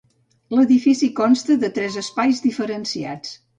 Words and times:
L'edifici 0.59 1.09
consta 1.19 1.59
de 1.65 1.71
tres 1.77 1.99
espais 2.05 2.43
diferenciats. 2.49 3.41